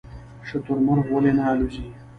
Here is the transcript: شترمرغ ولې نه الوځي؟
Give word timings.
شترمرغ 0.47 1.05
ولې 1.13 1.31
نه 1.37 1.43
الوځي؟ 1.51 1.85